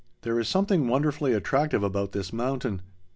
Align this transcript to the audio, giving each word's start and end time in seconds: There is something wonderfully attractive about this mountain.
There 0.23 0.39
is 0.39 0.47
something 0.47 0.87
wonderfully 0.87 1.31
attractive 1.33 1.83
about 1.83 2.11
this 2.11 2.33
mountain. 2.33 2.81